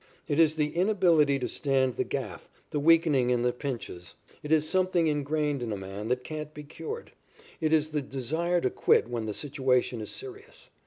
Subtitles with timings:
[0.27, 4.15] It is the inability to stand the gaff, the weakening in the pinches.
[4.41, 7.11] It is something ingrained in a man that can't be cured.
[7.59, 10.71] It is the desire to quit when the situation is serious.